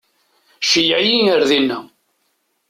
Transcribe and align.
Ceyyeɛ-iyi 0.69 1.23
ar 1.33 1.41
dina. 1.49 1.79